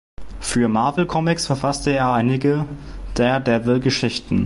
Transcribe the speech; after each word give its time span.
Für 0.39 0.67
Marvel 0.67 1.05
Comics 1.05 1.45
verfasste 1.45 1.91
er 1.91 2.11
einige 2.13 2.65
Daredevil-Geschichten. 3.13 4.39